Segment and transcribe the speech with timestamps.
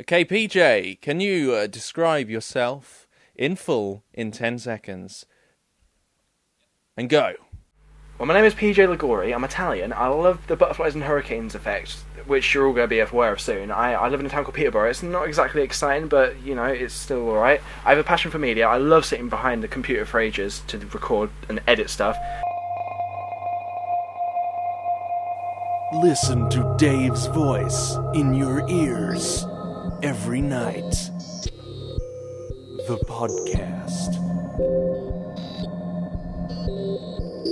[0.00, 5.26] Okay, PJ, can you uh, describe yourself in full in 10 seconds?
[6.96, 7.32] And go.
[8.16, 9.34] Well, my name is PJ Liguori.
[9.34, 9.92] I'm Italian.
[9.92, 11.94] I love the butterflies and hurricanes effect,
[12.28, 13.72] which you're all going to be aware of soon.
[13.72, 14.88] I, I live in a town called Peterborough.
[14.88, 17.60] It's not exactly exciting, but you know, it's still alright.
[17.84, 18.68] I have a passion for media.
[18.68, 22.16] I love sitting behind the computer for ages to record and edit stuff.
[25.92, 29.44] Listen to Dave's voice in your ears
[30.02, 31.10] every night.
[32.86, 34.14] The podcast.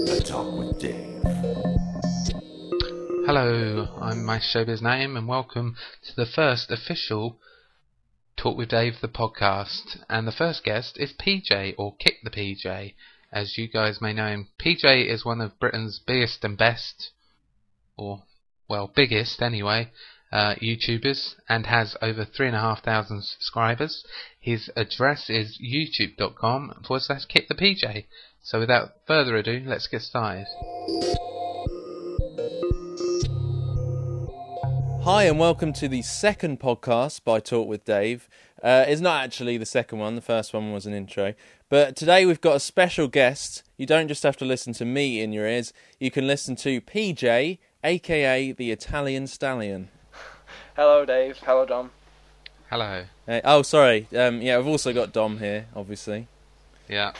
[0.09, 1.23] A Talk with Dave.
[3.27, 7.41] Hello, I'm my showbiz name, and welcome to the first official
[8.37, 10.05] Talk with Dave the podcast.
[10.09, 12.95] And the first guest is PJ, or Kick the PJ,
[13.33, 14.48] as you guys may know him.
[14.61, 17.11] PJ is one of Britain's biggest and best,
[17.97, 18.23] or
[18.69, 19.91] well, biggest anyway,
[20.33, 24.05] uh, YouTubers, and has over three and a half thousand subscribers.
[24.41, 28.05] His address is youtube.com forward slash PJ.
[28.42, 30.47] So without further ado, let's get started.
[35.06, 38.28] Hi, and welcome to the second podcast by Talk with Dave.
[38.61, 41.34] Uh, it's not actually the second one, the first one was an intro.
[41.69, 43.62] But today we've got a special guest.
[43.77, 46.81] You don't just have to listen to me in your ears, you can listen to
[46.81, 49.91] PJ, aka the Italian Stallion.
[50.75, 51.39] Hello, Dave.
[51.39, 51.91] Hello, Dom.
[52.71, 53.05] Hello.
[53.27, 54.09] Hey, oh, sorry.
[54.17, 56.27] Um, yeah, we've also got Dom here, obviously.
[56.89, 57.12] Yeah,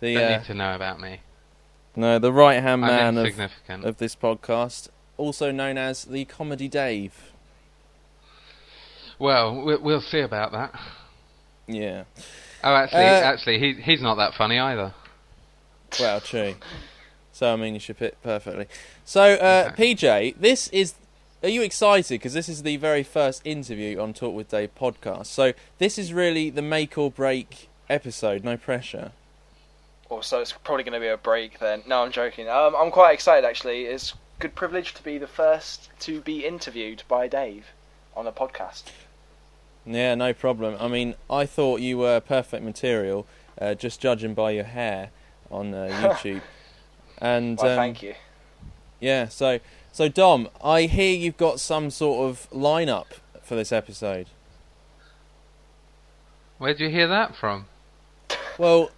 [0.00, 1.20] The don't uh, need to know about me.
[1.96, 7.32] no, the right hand man of, of this podcast, also known as the Comedy Dave.
[9.18, 10.74] Well, we- we'll see about that.
[11.66, 12.04] Yeah.
[12.64, 14.92] Oh, actually, Uh, actually, he, he's not that funny either.
[15.98, 16.54] Well, true.
[17.32, 18.66] So I mean, you should fit perfectly.
[19.04, 20.94] So, uh, PJ, this is.
[21.42, 22.16] Are you excited?
[22.16, 25.26] Because this is the very first interview on Talk with Dave podcast.
[25.26, 28.44] So this is really the make or break episode.
[28.44, 29.12] No pressure.
[30.10, 31.82] Also, it's probably going to be a break then.
[31.86, 32.46] No, I'm joking.
[32.48, 33.84] Um, I'm quite excited actually.
[33.84, 37.68] It's a good privilege to be the first to be interviewed by Dave
[38.14, 38.82] on a podcast.
[39.86, 40.76] Yeah, no problem.
[40.78, 43.26] I mean, I thought you were perfect material,
[43.58, 45.10] uh, just judging by your hair
[45.50, 45.88] on uh,
[46.22, 46.42] YouTube.
[47.16, 48.14] and Well, um, thank you.
[49.00, 49.28] Yeah.
[49.28, 49.58] So,
[49.92, 53.06] so Dom, I hear you've got some sort of lineup
[53.42, 54.26] for this episode.
[56.58, 57.66] Where'd you hear that from?
[58.58, 58.90] Well,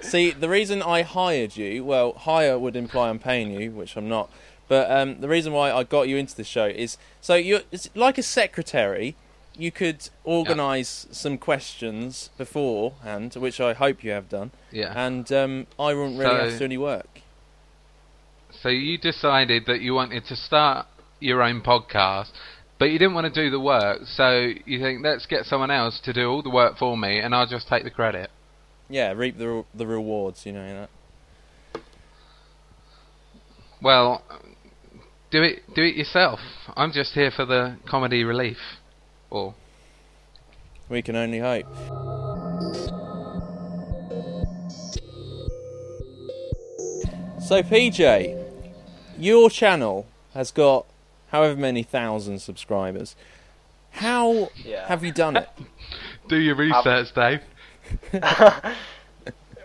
[0.00, 4.08] see, the reason I hired you, well, hire would imply I'm paying you, which I'm
[4.08, 4.30] not.
[4.66, 7.90] But um, the reason why I got you into the show is so you're it's
[7.94, 9.14] like a secretary.
[9.56, 14.92] You could organise some questions beforehand, which I hope you have done, Yeah.
[14.96, 17.13] and um, I wouldn't really have to do any work.
[18.64, 20.86] So you decided that you wanted to start
[21.20, 22.30] your own podcast,
[22.78, 24.06] but you didn't want to do the work.
[24.06, 27.34] So you think, let's get someone else to do all the work for me, and
[27.34, 28.30] I'll just take the credit.
[28.88, 30.88] Yeah, reap the re- the rewards, you know.
[31.74, 31.82] That.
[33.82, 34.22] Well,
[35.30, 36.40] do it, do it yourself.
[36.74, 38.56] I'm just here for the comedy relief.
[39.28, 39.54] Or
[40.88, 41.66] We can only hope.
[47.46, 48.43] So, PJ,
[49.18, 50.86] your channel has got
[51.30, 53.16] however many thousand subscribers.
[53.92, 54.86] How Yeah.
[54.88, 55.48] have you done it?
[56.28, 57.40] do your research, Dave.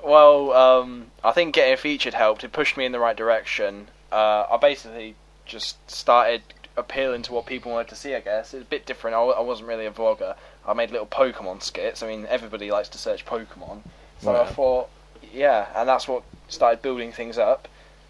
[0.04, 2.44] Well, um, I think getting featured helped.
[2.44, 3.90] It pushed me in the right direction.
[4.12, 5.16] Uh, I basically
[5.46, 6.42] just started
[6.78, 8.16] appealing to what people wanted to see.
[8.16, 9.16] I guess it's a bit different.
[9.16, 10.36] I, I wasn't really a vlogger.
[10.66, 12.02] I made little Pokemon skits.
[12.02, 13.82] I mean, everybody likes to search Pokemon,
[14.22, 14.90] so I thought,
[15.34, 17.68] yeah, and that's what started building things up.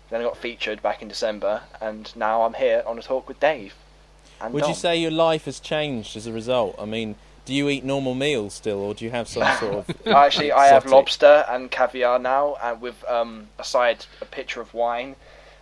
[0.09, 3.39] Then I got featured back in December, and now I'm here on a talk with
[3.39, 3.75] Dave.
[4.41, 6.75] And Would you say your life has changed as a result?
[6.79, 7.15] I mean,
[7.45, 10.07] do you eat normal meals still, or do you have some sort of.
[10.07, 15.15] Actually, I have lobster and caviar now, and with um, aside a pitcher of wine.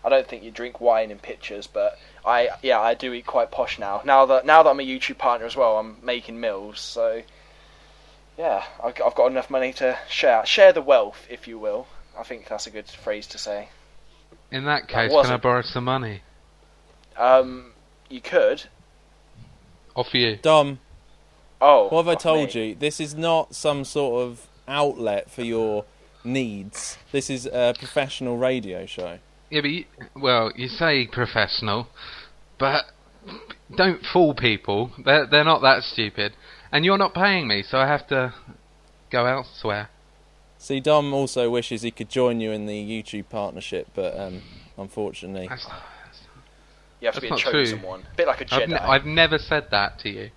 [0.04, 3.52] I don't think you drink wine in pitchers, but I yeah I do eat quite
[3.52, 4.02] posh now.
[4.06, 6.80] Now that now that I'm a YouTube partner as well, I'm making meals.
[6.80, 7.24] So
[8.38, 11.88] yeah, I've I've got enough money to share share the wealth, if you will.
[12.18, 13.70] I think that's a good phrase to say.
[14.52, 16.22] In that case, can I borrow some money
[17.18, 17.74] Um,
[18.10, 18.64] you could.
[19.96, 20.38] off you?
[20.42, 20.80] Dom,
[21.60, 22.68] Oh, what have I told me.
[22.70, 22.76] you?
[22.76, 25.86] This is not some sort of outlet for your
[26.24, 26.98] needs.
[27.12, 29.18] This is a professional radio show.
[29.50, 29.86] Yeah, but you,
[30.16, 31.88] well, you say professional,
[32.60, 32.86] but
[33.76, 34.92] don't fool people.
[35.04, 36.34] They're they're not that stupid,
[36.72, 38.34] and you're not paying me, so I have to
[39.10, 39.90] go elsewhere.
[40.60, 42.74] See, Dom also wishes he could join you in the
[43.04, 44.42] YouTube partnership, but um,
[44.78, 45.68] unfortunately, That's,
[47.00, 47.88] You have to be a That's not chosen true.
[47.88, 48.70] one, a bit like a I've, Jedi.
[48.70, 50.32] ne- I've never said that to you.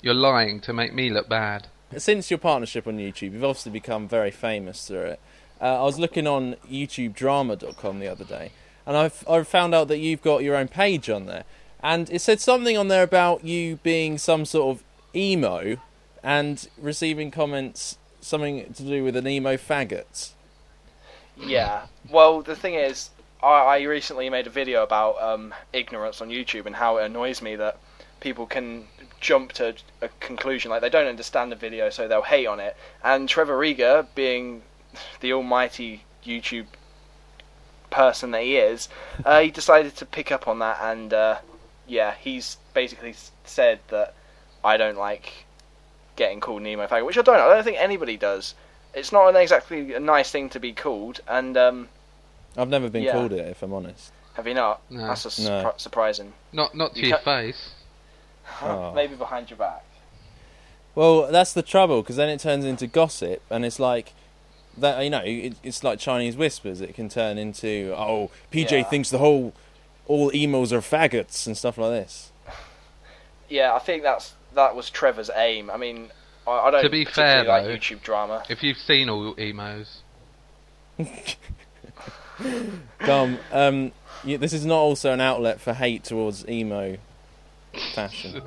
[0.00, 1.66] You're lying to make me look bad.
[1.96, 5.20] Since your partnership on YouTube, you've obviously become very famous through it.
[5.60, 8.52] Uh, I was looking on YouTubeDrama.com the other day,
[8.86, 11.44] and I've I found out that you've got your own page on there,
[11.82, 14.84] and it said something on there about you being some sort of
[15.14, 15.76] emo,
[16.22, 20.32] and receiving comments something to do with an emo faggot.
[21.36, 21.86] Yeah.
[22.10, 23.10] Well, the thing is,
[23.42, 27.40] I, I recently made a video about um, ignorance on YouTube and how it annoys
[27.40, 27.78] me that
[28.20, 28.88] people can
[29.20, 32.76] jump to a conclusion like they don't understand the video, so they'll hate on it.
[33.02, 34.62] And Trevor Rieger, being
[35.20, 36.66] the almighty YouTube
[37.90, 38.88] person that he is,
[39.24, 41.38] uh, he decided to pick up on that, and uh,
[41.86, 44.14] yeah, he's basically said that
[44.64, 45.44] I don't like
[46.18, 47.36] getting called Nemo faggot, which I don't.
[47.40, 48.54] I don't think anybody does.
[48.92, 51.88] It's not an exactly a nice thing to be called, and um,
[52.56, 53.12] I've never been Yeah.
[53.12, 54.12] called it, if I'm honest.
[54.34, 54.82] have you not?
[54.90, 55.06] No.
[55.06, 55.72] That's a No.
[55.78, 56.32] surprising.
[56.52, 57.70] Not not to You your ca- face.
[58.62, 58.92] Oh.
[58.94, 59.84] Maybe behind your back.
[60.94, 64.12] Well, that's the trouble because then it turns into gossip, and it's like
[64.76, 65.00] that.
[65.02, 66.80] You know, it, it's like Chinese whispers.
[66.80, 68.82] It can turn into oh, PJ Yeah.
[68.84, 69.52] thinks the whole
[70.06, 72.32] all emos are faggots and stuff like this.
[73.50, 75.70] Yeah, I think that's that was Trevor's aim.
[75.70, 76.10] I mean,
[76.46, 78.42] I, I don't To be fair, particularly like though- YouTube drama.
[78.48, 80.02] If you've seen all emos,
[83.04, 83.92] Dom, um,
[84.24, 86.96] you, this is not also an outlet for hate towards emo
[87.94, 88.42] fashion.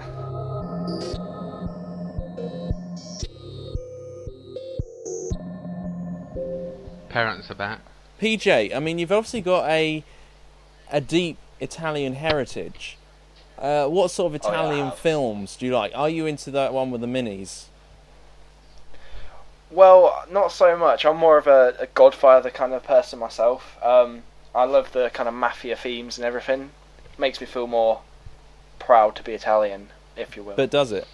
[7.10, 7.80] parents are back.
[8.22, 10.04] PJ, I mean, you've obviously got a
[10.92, 12.98] a deep Italian heritage.
[13.62, 15.92] Uh, what sort of Oh, yeah, Italian films do you like?
[15.96, 17.66] Are you into that one with the minis?
[19.70, 21.06] Well, not so much.
[21.06, 23.78] I'm more of a, a Godfather kind of person myself.
[23.84, 24.24] Um,
[24.54, 26.72] I love the kind of mafia themes and everything.
[27.14, 28.02] It Makes me feel more
[28.80, 30.56] proud to be Italian, if you will.
[30.56, 31.08] But does it?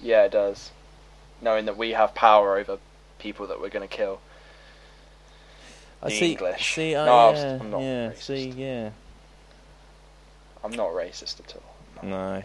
[0.00, 0.70] yeah, it does.
[1.40, 2.78] Knowing that we have power over
[3.18, 4.20] people that we're going to kill.
[6.02, 6.32] I The see.
[6.32, 6.74] English.
[6.74, 8.10] See, No, I was- yeah, I'm not yeah.
[8.10, 8.22] racist.
[8.22, 8.90] See, yeah.
[10.64, 12.08] I'm not racist at all.
[12.08, 12.42] No.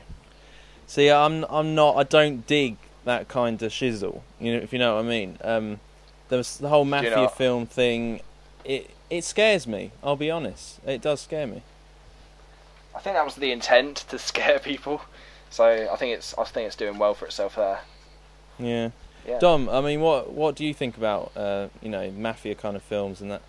[0.87, 1.95] See, I'm I'm not.
[1.95, 4.21] I don't dig that kind of shizzle.
[4.39, 5.37] You know, if you know what I mean.
[5.43, 5.79] Um,
[6.29, 8.21] was the whole mafia know- film thing.
[8.65, 9.91] It it scares me.
[10.03, 10.79] I'll be honest.
[10.85, 11.63] It does scare me.
[12.95, 15.01] I think that was the intent to scare people.
[15.49, 17.79] So I think it's I think it's doing well for itself there.
[18.59, 18.89] Yeah.
[19.27, 19.39] Yeah.
[19.39, 22.83] Dom, I mean, what what do you think about uh, you know mafia kind of
[22.83, 23.41] films and that?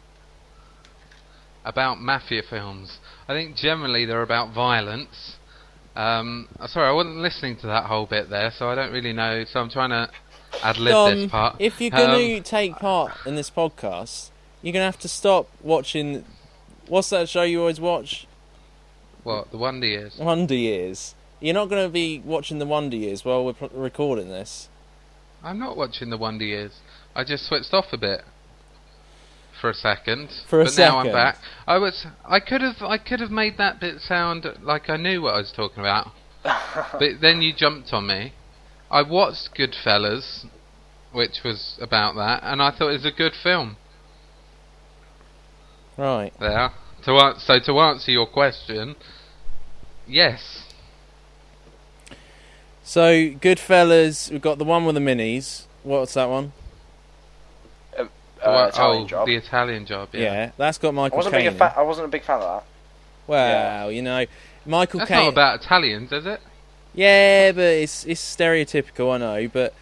[1.65, 2.99] About mafia films,
[3.29, 5.37] I think generally they're about violence.
[5.95, 9.45] Um, sorry, I wasn't listening to that whole bit there, so I don't really know.
[9.45, 10.09] So I'm trying to
[10.63, 11.57] ad lib this part.
[11.59, 14.31] if you're going to Um, take part in this podcast,
[14.63, 16.25] you're going to have to stop watching.
[16.89, 18.27] What's that show you always watch?
[19.23, 20.17] what the Wonder Years?
[20.19, 21.15] Wonder Years.
[21.41, 24.69] You're not going to be watching the Wonder Years while we're p- recording this.
[25.45, 26.73] I'm not watching the Wonder Years.
[27.15, 28.23] I just switched off a bit
[29.61, 30.31] for a second.
[30.49, 31.39] For a but now I'm back.
[31.67, 32.07] I was.
[32.25, 32.83] I could have.
[32.83, 36.09] I could have made that bit sound like I knew what I was talking about.
[36.43, 38.33] but then you jumped on me.
[38.91, 40.47] I watched Goodfellas,
[41.13, 43.77] which was about that, and I thought it was a good film.
[45.97, 46.33] Right.
[46.41, 46.71] There.
[47.05, 48.97] To an- so to answer your question,
[50.07, 50.65] yes.
[52.83, 55.67] So, Goodfellas, we've got the one with the minis.
[55.83, 56.53] What's that one?
[58.43, 59.27] Uh, Italian oh, job.
[59.27, 60.09] the Italian job.
[60.13, 60.51] Yeah, Yeah.
[60.57, 62.65] that's got I Michael wasn't, a big fa- I wasn't a big fan of that.
[63.27, 64.25] Well, you know,
[64.67, 65.25] Michael That's Caine.
[65.25, 66.41] not about Italians, is it?
[66.95, 69.49] Yeah, but it's it's stereotypical, I know.
[69.49, 69.75] But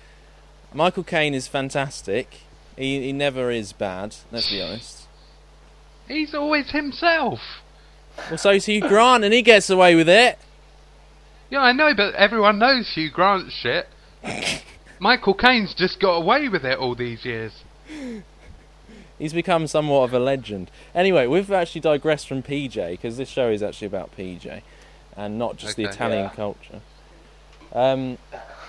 [0.75, 2.41] Michael Caine is fantastic.
[2.77, 4.17] He he never is bad.
[4.31, 5.07] Let's be honest.
[6.07, 7.41] He's always himself.
[8.29, 10.39] Well, so's Hugh Grant, and he gets away with it.
[11.51, 13.87] Yeah, I know, but everyone knows Hugh Grant shit.
[15.01, 17.53] Michael Caine's just got away with it all these years.
[19.19, 20.71] He's become somewhat of a legend.
[20.95, 24.63] Anyway, we've actually digressed from PJ because this show is actually about PJ
[25.17, 26.31] and not just the Italian Yeah.
[26.31, 26.81] culture.
[27.73, 28.19] Um,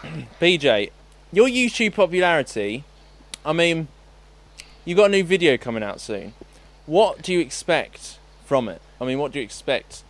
[0.42, 0.92] PJ,
[1.32, 2.84] your YouTube popularity.
[3.46, 3.88] I mean,
[4.86, 6.34] you've got a new video coming out soon.
[6.86, 8.82] What do you expect from it?
[9.00, 10.04] I mean, what do you expect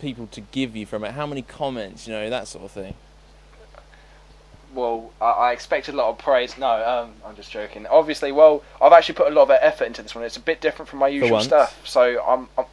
[0.00, 1.12] people to give you from it?
[1.12, 2.06] How many comments?
[2.06, 2.94] You know, that sort of thing.
[4.74, 6.58] Well, I, I expected a lot of praise.
[6.58, 7.86] No, um, I'm just joking.
[7.86, 10.24] Obviously, well, I've actually put a lot of effort into this one.
[10.24, 11.44] It's a bit different from my usual once.
[11.46, 11.80] stuff.
[11.86, 12.64] So I'm, I'm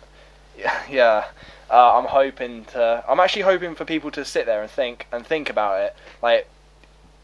[0.90, 1.26] yeah,
[1.70, 3.04] uh, I'm hoping to.
[3.08, 6.48] I'm actually hoping for people to sit there and think and think about it, like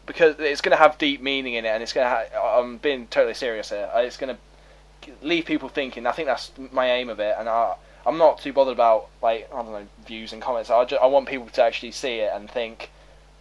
[0.06, 2.10] because it's going to have deep meaning in it, and it's going to.
[2.38, 3.90] Ha- I'm being totally serious here.
[3.94, 6.06] Uh, It's going to leave people thinking.
[6.06, 7.74] I think that's my aim of it, and I.
[8.06, 10.70] I'm not too bothered about like I don't know views and comments.
[10.70, 12.90] I just, I want people to actually see it and think,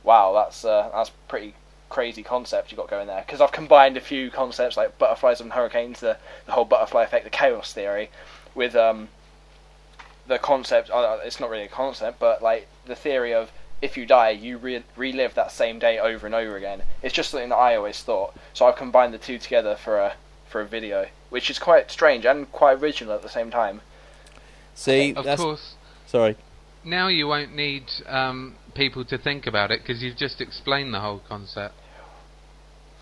[0.08, 1.54] wow, that's uh, that's pretty
[1.90, 3.24] crazy concept you got going there.
[3.26, 7.26] Because I've combined a few concepts like butterflies and hurricanes, the the whole butterfly effect,
[7.26, 8.10] the chaos theory,
[8.56, 9.10] with um,
[10.26, 10.90] the concept.
[10.90, 14.58] Uh, it's not really a concept, but like the theory of if you die, you
[14.58, 16.82] re- relive that same day over and over again.
[17.04, 18.36] It's just something that I always thought.
[18.54, 20.14] So I've combined the two together for a
[20.48, 23.82] for a video, which is quite strange and quite original at the same time.
[24.74, 25.74] See, Of that's course,
[26.06, 26.36] sorry.
[26.84, 31.02] now you won't need um, people to think about it because you've just explained the
[31.02, 31.76] whole concept.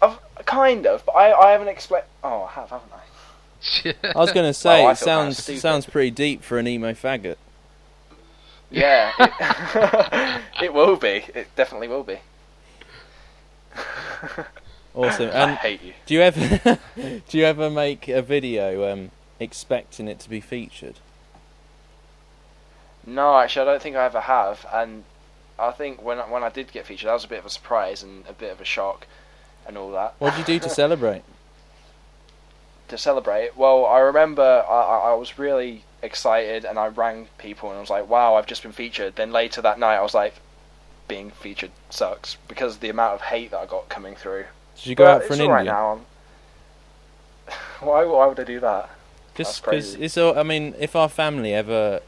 [0.01, 2.05] I've, kind of, but I, I haven't explained.
[2.24, 3.03] Oh, I have, haven't I?
[4.13, 6.67] I was going to say Well, it feel kinda sounds sounds pretty deep for an
[6.67, 7.38] emo faggot.
[8.70, 11.25] Yeah, it, it will be.
[11.34, 12.20] It definitely will be.
[14.96, 15.29] Awesome.
[15.38, 15.94] I And hate you.
[16.05, 16.79] do you ever
[17.27, 21.00] do you ever make a video um, expecting it to be featured?
[23.05, 24.65] No, actually, I don't think I ever have.
[24.72, 25.05] And
[25.58, 27.50] I think when I- when I did get featured, that was a bit of a
[27.50, 29.08] surprise and a bit of a shock,
[29.68, 30.14] and all that.
[30.20, 31.24] What did you do to celebrate?
[32.88, 33.58] to celebrate?
[33.58, 37.90] Well, I remember I, I was really excited, and I rang people, and I was
[37.90, 40.36] like, "Wow, I've just been featured." Then later that night, I was like,
[41.08, 44.46] "Being featured sucks," because of the amount of hate that I got coming through.
[44.76, 45.76] Did you go But out for an alright Indian?
[45.76, 45.90] now.
[45.90, 46.06] I'm-
[47.80, 48.06] why?
[48.06, 48.90] Why would I do that?
[49.36, 50.38] Just because it's all.
[50.38, 52.02] I mean, if our family ever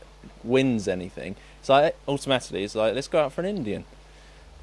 [0.44, 1.36] wins anything,
[1.68, 3.84] it's like automatically it's like let's go out for an Indian.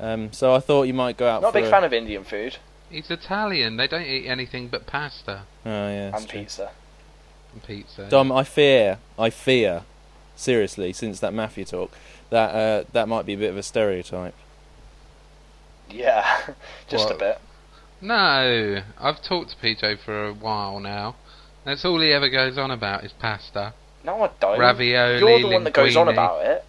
[0.01, 1.43] Um, so I thought you might go out.
[1.43, 2.57] Not a for big fan of Indian food
[2.91, 3.77] He's Italian.
[3.77, 6.41] They don't eat anything but pasta Oh yeah, that's and true.
[6.41, 6.71] pizza.
[7.53, 8.09] and pizza.
[8.09, 9.83] Dom, I fear, I fear,
[10.35, 11.93] seriously, since that mafia talk,
[12.31, 14.35] that uh, that might be a bit of a stereotype.
[15.91, 16.25] Yeah,
[16.89, 17.19] just a What?
[17.19, 17.39] bit.
[18.01, 21.17] No, I've talked to PJ for a while now.
[21.65, 23.75] That's all he ever goes on about is pasta.
[24.05, 24.59] No, I don't.
[24.59, 26.13] Ravioli, You're the one that goes on linguine.
[26.13, 26.65] about it.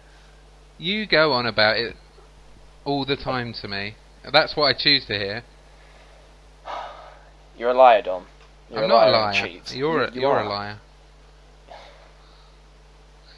[0.78, 1.96] You go on about it
[2.84, 3.96] all the time to me.
[4.30, 5.42] That's what I choose to hear.
[7.58, 8.26] You're a liar, Dom.
[8.70, 9.32] You're I'm not a liar.
[9.44, 9.62] and liar.
[9.74, 10.44] You're a, You- you you're are.
[10.44, 10.78] a liar.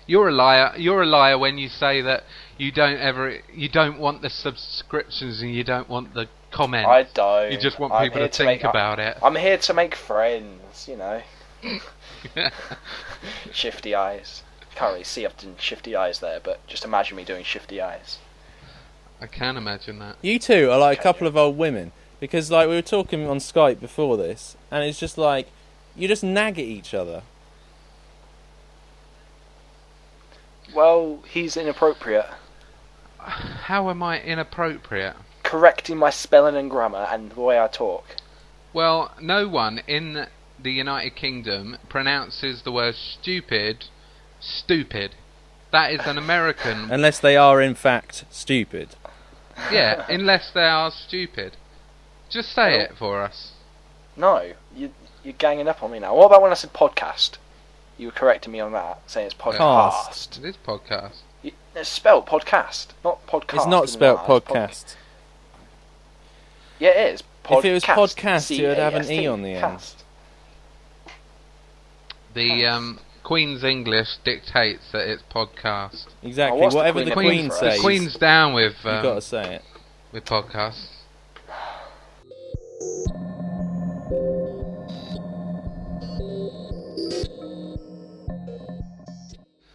[0.07, 0.73] You're a liar.
[0.79, 2.25] You're a liar when you say that
[2.57, 6.89] you don't ever, you don't want the subscriptions and you don't want the comments.
[6.89, 7.53] I don't.
[7.53, 9.19] you just want I'm people here to think make, I- about it.
[9.23, 11.21] I'm here to make friends, you know.
[13.53, 14.43] Shifty eyes.
[14.79, 18.19] Can't really see I've done shifty eyes there, but just imagine me doing shifty eyes.
[19.21, 20.19] I can imagine that.
[20.23, 23.39] You two are like a couple of old women because, like, we were talking on
[23.39, 25.49] Skype before this, and it's just like
[25.97, 27.23] you just nag at each other.
[30.73, 32.31] Well, he's inappropriate.
[33.19, 35.17] How am I inappropriate?
[35.43, 38.05] Correcting my spelling and grammar and the way I talk.
[38.73, 43.87] Well, no one in the United Kingdom pronounces the word stupid
[44.41, 45.15] stupid.
[45.71, 46.91] That is an American.
[46.91, 48.91] Unless they are in fact stupid.
[49.73, 51.57] yeah, unless they are stupid.
[52.31, 53.53] Just say Well- it for us.
[54.17, 54.93] No, you,
[55.23, 56.15] you're ganging up on me now.
[56.15, 57.37] What about when I said podcast?
[57.97, 60.39] You were correcting me on that, saying it's podcast.
[60.39, 61.17] It is podcast.
[61.43, 63.55] You- It's spelled podcast, not podcast.
[63.57, 64.97] it's not spelled an spelt R, it's pod- podcast.
[66.81, 67.23] Yeah, it is.
[67.51, 69.61] If it was Podcast, podcast, you would have an e on the end.
[69.61, 70.05] cast.
[72.35, 76.07] The um, Queen's English dictates that it's podcast.
[76.23, 76.59] Exactly.
[76.59, 77.61] Oh, what's the Whatever the Queen Queen, in for us?
[77.61, 79.63] says, The Queen's down with you um, got to say it.
[80.13, 80.87] with podcasts.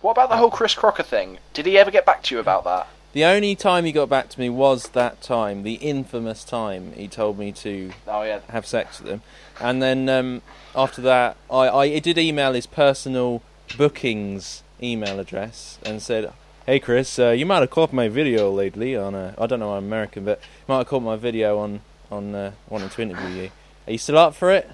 [0.02, 1.38] What about the whole Chris Crocker thing?
[1.54, 2.88] Did he ever get back to you about that?
[3.14, 7.08] The only time he got back to me was that time, the infamous time he
[7.08, 8.40] told me to Oh yeah.
[8.50, 9.22] have sex with him,
[9.62, 10.42] and then um,
[10.76, 13.44] after that, I, I did email his personal
[13.78, 16.34] bookings email address and said,
[16.66, 19.74] "Hey Chris, uh, you might have caught my video lately on uh, I don't know
[19.74, 23.44] I'm American, but you might have caught my video on on uh, wanting to interview
[23.44, 23.52] you.
[23.88, 24.68] Are you still up for it?"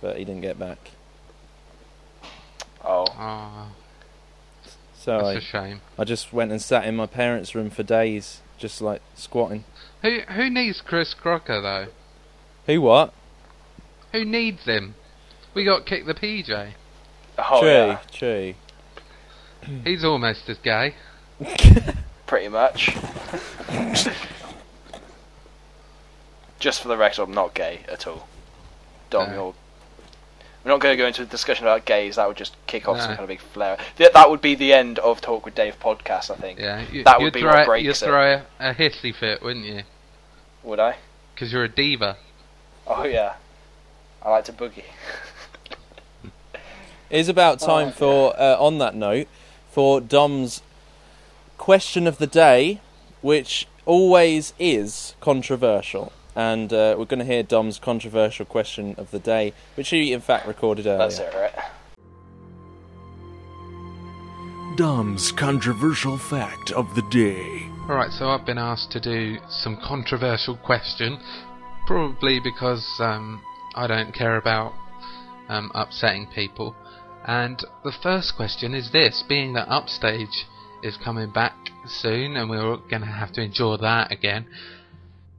[0.00, 0.78] But he didn't get back,
[2.82, 3.04] Oh.
[5.04, 5.80] So that's I, a shame.
[5.98, 9.64] I just went and sat in my parents' room for days, just like squatting.
[10.00, 11.88] Who who needs Chris Crocker though?
[12.64, 13.12] Who what?
[14.12, 14.94] Who needs him?
[15.52, 16.72] We got Kick the PJ.
[17.36, 17.98] Oh true, yeah.
[18.10, 18.54] true.
[19.84, 20.94] He's almost as gay.
[22.26, 22.96] Pretty much.
[26.58, 28.26] Just for the record, I'm not gay at all.
[29.10, 29.34] Dom, No.
[29.34, 29.54] you're.
[30.64, 32.16] We're not going to go into a discussion about gays.
[32.16, 33.76] That would just kick off some kind of big flare.
[33.98, 36.30] Th- that would be the end of Talk with Dave podcast.
[36.30, 36.58] I think.
[36.58, 38.06] Yeah, you, That would you'd be throw, what you'd breaks it.
[38.06, 39.82] throw a, a hissy fit, wouldn't you?
[40.62, 40.96] Would I?
[41.34, 42.16] Because you're a diva.
[42.86, 43.34] Oh yeah.
[44.22, 44.84] I like to boogie.
[47.10, 49.28] It is about time Oh, for, uh, on that note,
[49.70, 50.62] for Dom's
[51.58, 52.80] question of the day,
[53.20, 56.12] which always is controversial.
[56.36, 60.20] And uh, we're going to hear Dom's controversial question of the day, which he in
[60.20, 60.98] fact recorded earlier.
[60.98, 61.52] That's it, right?
[64.76, 67.68] Dom's controversial fact of the day.
[67.88, 71.18] Alright, so I've been asked to do some controversial question,
[71.86, 73.40] probably because um,
[73.76, 74.72] I don't care about
[75.48, 76.74] um, upsetting people.
[77.24, 80.44] And the first question is this being that Upstage
[80.82, 81.54] is coming back
[81.86, 84.46] soon and we're going to have to endure that again,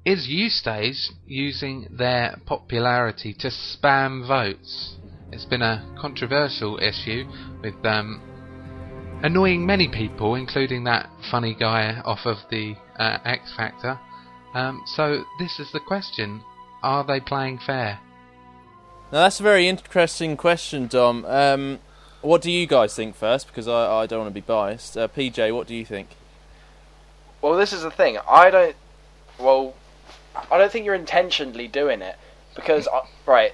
[0.06, 4.96] is Ustage using their popularity to spam votes?
[5.32, 7.26] It's been a controversial issue
[7.62, 8.22] with um,
[9.24, 14.00] annoying many people, including that funny guy off of the uh, X Factor.
[14.54, 16.44] Um, so this is the question:
[16.84, 18.00] Are they playing fair?
[19.12, 21.26] Now that's a very interesting question, Dom.
[21.26, 21.80] Um,
[22.22, 23.48] what do you guys think first?
[23.48, 24.96] Because I, I don't want to be biased.
[24.96, 26.10] Uh, PJ, what do you think?
[27.42, 28.18] Well, this is the thing.
[28.30, 28.76] I don't.
[29.40, 29.74] Well,
[30.52, 32.18] I don't think you're intentionally doing it
[32.56, 33.54] because, I, right.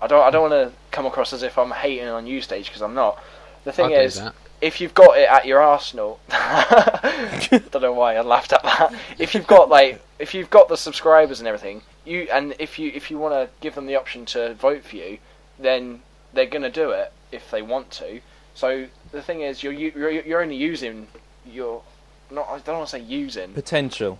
[0.00, 0.22] I don't.
[0.22, 3.22] I don't want to come across as if I'm hating on Ustage because I'm not.
[3.64, 4.22] The thing I'll is,
[4.60, 8.94] if you've got it at your arsenal, I don't know why I laughed at that.
[9.18, 12.92] If you've got like, if you've got the subscribers and everything, you and if you
[12.94, 15.18] if you want to give them the option to vote for you,
[15.58, 16.00] then
[16.32, 18.20] they're gonna do it if they want to.
[18.54, 21.08] So the thing is, you're you're, you're only using
[21.44, 21.82] your
[22.30, 22.48] not.
[22.48, 23.52] I don't want to say using.
[23.52, 24.18] Potential.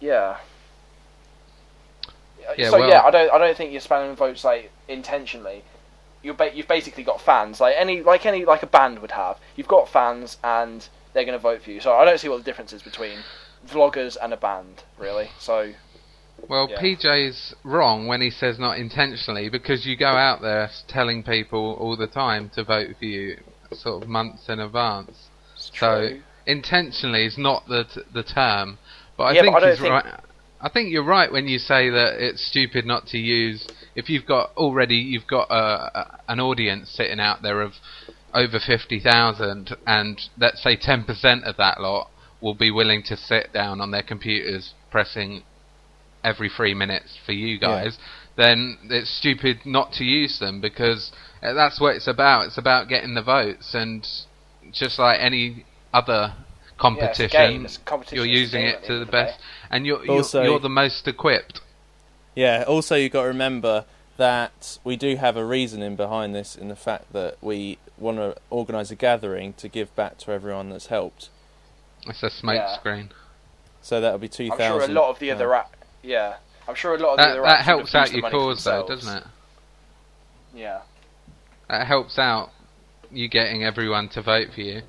[0.00, 0.38] Yeah.
[2.58, 5.64] Yeah, so well- yeah, I don't I don't think you're spamming votes like intentionally.
[6.22, 9.38] You're ba- you've basically got fans like any like any like a band would have.
[9.56, 11.80] You've got fans and they're going to vote for you.
[11.80, 13.18] So I don't see what the difference is between
[13.68, 15.30] vloggers and a band really.
[15.38, 15.72] So
[16.48, 16.80] Well, Yeah.
[16.80, 21.96] PJ's wrong when he says not intentionally because you go out there telling people all
[21.96, 23.38] the time to vote for you,
[23.72, 25.28] sort of months in advance.
[25.56, 28.78] So intentionally is not the t- the term,
[29.16, 30.14] but I Yeah, think but I he's think- right.
[30.62, 33.66] I think you're right when you say that it's stupid not to use
[33.96, 37.72] if you've got already you've got a, a, an audience sitting out there of
[38.32, 43.16] over fifty thousand, and let's say ten percent of that lot will be willing to
[43.16, 45.42] sit down on their computers pressing
[46.24, 47.98] every three minutes for you guys.
[48.36, 52.46] Then it's stupid not to use them because that's what it's about.
[52.46, 54.06] It's about getting the votes, and
[54.72, 56.34] just like any other
[56.78, 57.64] competition, game.
[57.64, 58.16] It's a competition.
[58.24, 59.38] you're using it to the the best,
[59.70, 61.60] and you're you're, Also- you're the most equipped.
[62.34, 62.64] Yeah.
[62.66, 63.84] Also, you've got to remember
[64.16, 68.36] that we do have a reasoning behind this in the fact that we want to
[68.50, 71.28] organise a gathering to give back to everyone that's helped.
[72.06, 72.74] It's a smoke Yeah.
[72.76, 73.10] screen.
[73.80, 74.64] So that'll be two thousand.
[74.64, 75.76] I'm sure a lot of the other app.
[76.02, 76.36] Yeah,
[76.68, 79.16] I'm sure a lot of the That, other that helps out your cause, though, doesn't
[79.18, 79.24] it?
[80.54, 80.80] Yeah.
[81.68, 82.50] That helps out
[83.10, 84.82] you getting everyone to vote for you.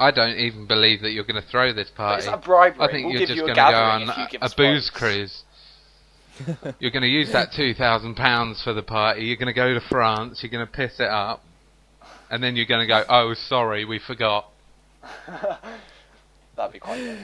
[0.00, 2.18] I don't even believe that you're going to throw this But party.
[2.20, 2.80] it's not bribery.
[2.88, 4.88] I think we'll you're give just you going to go on if a, a booze
[4.90, 5.42] cruise.
[6.80, 9.24] you're going to use that two thousand pounds for the party.
[9.26, 10.42] You're going to go to France.
[10.42, 11.44] You're going to piss it up,
[12.30, 14.50] and then you're going to go, "Oh, sorry, we forgot."
[16.56, 17.18] That'd be quite good.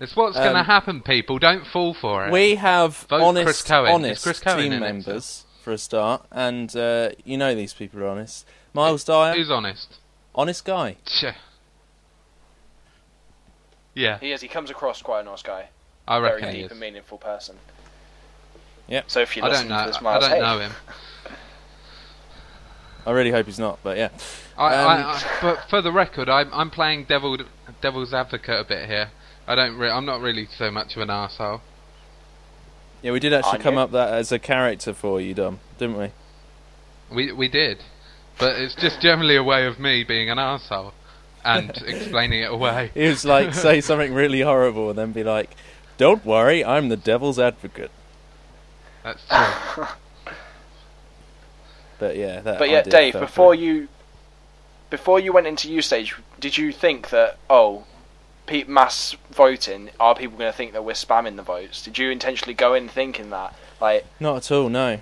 [0.00, 1.38] It's what's going to Um, happen, people.
[1.38, 2.32] Don't fall for it.
[2.32, 3.92] We have Vote honest, Chris Cohen.
[3.92, 7.72] Honest Chris Cohen team in it, members for a start, and uh, you know these
[7.72, 8.46] people are honest.
[8.74, 9.96] Miles Dyer, Who's honest?
[10.36, 10.96] Honest guy.
[11.04, 11.24] Tch.
[13.94, 14.42] Yeah, He is.
[14.42, 15.68] He comes across quite a nice guy.
[16.06, 16.70] I Very reckon he deep is.
[16.72, 17.56] and meaningful person.
[18.88, 19.04] Yep.
[19.10, 19.84] So if you I listen don't know.
[19.84, 20.40] to this, I don't hey.
[20.40, 20.72] know him.
[23.06, 24.10] I really hope he's not, but yeah.
[24.58, 27.38] I, Um, I, I, but for the record, I'm I'm playing devil
[27.80, 29.10] devil's advocate a bit here.
[29.46, 29.76] I don't.
[29.78, 31.60] Re- I'm not really so much of an arsehole.
[33.02, 36.10] Yeah, we did actually come up that as a character for you, Dom, didn't we?
[37.10, 37.78] We we did,
[38.38, 40.92] but it's just generally a way of me being an asshole
[41.44, 42.90] and explaining it away.
[42.94, 45.50] It was like say something really horrible and then be like,
[45.96, 47.90] "Don't worry, I'm the devil's advocate."
[49.02, 49.22] That's
[49.74, 49.86] true.
[51.98, 52.58] But yeah, that.
[52.58, 53.64] But yeah, Dave, before through.
[53.64, 53.88] you
[54.90, 57.84] before you went into U stage, did you think that oh,
[58.46, 61.82] pe- mass voting are people going to think that we're spamming the votes?
[61.82, 63.54] Did you intentionally go in thinking that?
[63.80, 65.00] Like, not at all, no.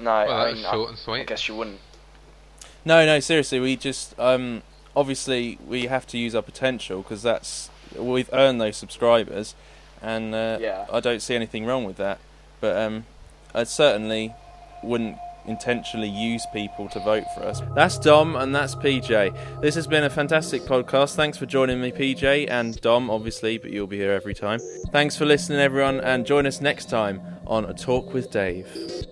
[0.00, 1.78] No, Well, I, mean, short I, and I guess you wouldn't.
[2.84, 4.62] No, no, seriously, we just um,
[4.96, 9.54] obviously we have to use our potential because that's we've earned those subscribers,
[10.00, 10.86] and uh, Yeah.
[10.92, 12.18] I don't see anything wrong with that.
[12.60, 13.06] But um,
[13.54, 14.34] I certainly
[14.82, 17.62] wouldn't intentionally use people to vote for us.
[17.74, 19.60] That's Dom and that's PJ.
[19.60, 21.14] This has been a fantastic podcast.
[21.14, 24.60] Thanks for joining me, PJ, and Dom, obviously, but you'll be here every time.
[24.92, 29.06] Thanks for listening, everyone, and join us next time on A Talk with Dave.